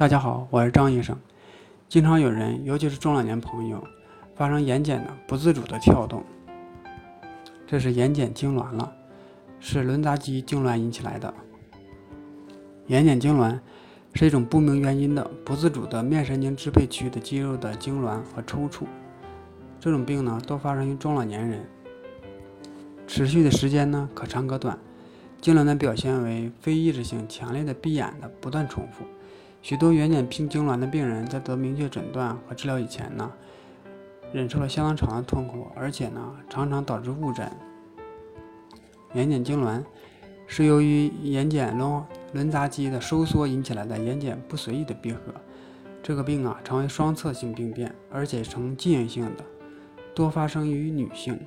[0.00, 1.14] 大家好，我是张医生。
[1.86, 3.86] 经常有人，尤其是中老年朋友，
[4.34, 6.24] 发生眼睑的不自主的跳动，
[7.66, 8.90] 这是眼睑痉挛了，
[9.60, 11.34] 是轮匝肌痉挛引起来的。
[12.86, 13.60] 眼睑痉挛
[14.14, 18.86] 是一种不明原因的不自主的面神经支配区的肌肉的痉挛和抽搐。
[19.78, 21.62] 这种病呢，多发生于中老年人，
[23.06, 24.78] 持续的时间呢可长可短。
[25.42, 29.04] 痉挛的表现为非意识性、强烈的闭眼的不断重复。
[29.62, 33.30] 许多眼睑病痉挛的病人在得明确诊断和治疗以前呢，
[34.32, 37.50] 忍受了相当长的痛苦，而且呢，常常导致误诊。
[39.14, 39.82] 眼睑痉挛
[40.46, 45.20] 是由于眼睑轮轮匝肌的收缩引起来的眼睑不随意的闭合。
[46.02, 49.44] 这个病啊，常为双侧性病变，而且呈进行性的，
[50.14, 51.38] 多发生于女性，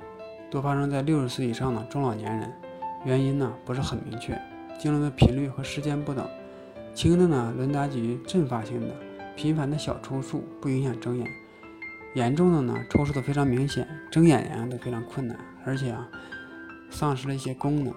[0.52, 2.54] 多发生在六十岁以上的中老年人。
[3.04, 4.34] 原因呢不是很明确，
[4.80, 6.26] 痉挛的频率和时间不等。
[6.94, 8.96] 轻的呢，轮匝肌阵发性的，
[9.36, 11.26] 频繁的小抽搐不影响睁眼；
[12.14, 16.08] 严重的呢，抽搐的非常明显，睁眼呀都非常困难，而且啊，
[16.92, 17.94] 丧失了一些功能。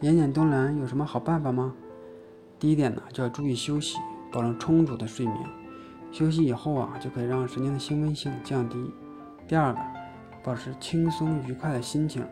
[0.00, 1.72] 眼睑痉挛有什么好办法吗？
[2.58, 3.98] 第一点呢，就要注意休息，
[4.32, 5.38] 保证充足的睡眠。
[6.10, 8.92] 休息以后啊，就可以让神经的兴奋性降低。
[9.46, 9.80] 第二个，
[10.42, 12.24] 保持轻松愉快的心情，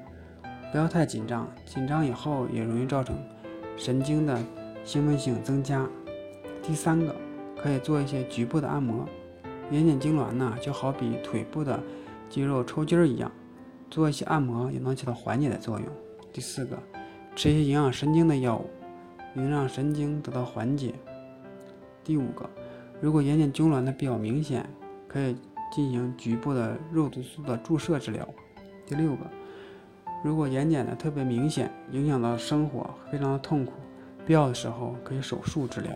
[0.72, 3.16] 不要太紧张，紧张以后也容易造成
[3.76, 4.36] 神经的。
[4.84, 5.88] 兴奋性增加。
[6.62, 7.14] 第三个，
[7.56, 9.06] 可以做一些局部的按摩。
[9.70, 11.82] 眼睑痉挛呢，就好比腿部的
[12.28, 13.32] 肌肉抽筋儿一样，
[13.90, 15.88] 做一些按摩也能起到缓解的作用。
[16.32, 16.76] 第四个，
[17.34, 18.68] 吃一些营养神经的药物，
[19.32, 20.94] 能让神经得到缓解。
[22.02, 22.48] 第五个，
[23.00, 24.68] 如果眼睑痉挛的比较明显，
[25.08, 25.34] 可以
[25.72, 28.28] 进行局部的肉毒素的注射治疗。
[28.86, 29.24] 第六个，
[30.22, 33.72] 如果眼睑的特别明显，影响到生活，非常的痛苦。
[34.26, 35.92] 必要的时候可以手术治疗。